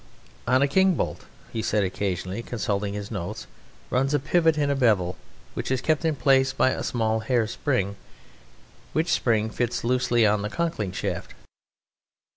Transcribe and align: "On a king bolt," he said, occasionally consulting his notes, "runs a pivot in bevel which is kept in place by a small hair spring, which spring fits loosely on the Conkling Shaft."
"On 0.47 0.63
a 0.63 0.67
king 0.67 0.95
bolt," 0.95 1.25
he 1.53 1.61
said, 1.61 1.83
occasionally 1.83 2.41
consulting 2.41 2.95
his 2.95 3.11
notes, 3.11 3.45
"runs 3.91 4.15
a 4.15 4.19
pivot 4.19 4.57
in 4.57 4.73
bevel 4.79 5.15
which 5.53 5.69
is 5.69 5.79
kept 5.79 6.03
in 6.03 6.15
place 6.15 6.53
by 6.53 6.71
a 6.71 6.81
small 6.81 7.19
hair 7.19 7.45
spring, 7.45 7.95
which 8.93 9.11
spring 9.11 9.51
fits 9.51 9.83
loosely 9.83 10.25
on 10.25 10.41
the 10.41 10.49
Conkling 10.49 10.91
Shaft." 10.91 11.35